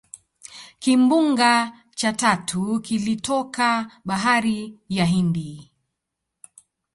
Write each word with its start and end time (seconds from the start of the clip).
Kimbunga 0.79 1.81
cha 1.95 2.13
tatu 2.13 2.79
kilitoka 2.81 3.91
bahari 4.05 4.79
ya 4.89 5.05
hindi 5.05 5.71